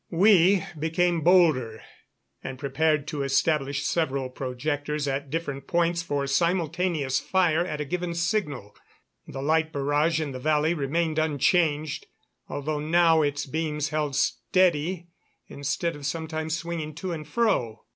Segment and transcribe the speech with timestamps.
[0.09, 1.83] We became bolder
[2.43, 8.15] and prepared to establish several projectors at different points for simultaneous fire at a given
[8.15, 8.75] signal.
[9.27, 12.07] The light barrage in the valley remained unchanged,
[12.49, 15.05] although now its beams held steady
[15.47, 17.83] instead of sometimes swinging to and fro.